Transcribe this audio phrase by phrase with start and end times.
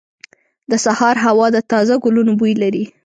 [0.71, 2.83] •د سهار هوا د تازه ګلونو بوی لري.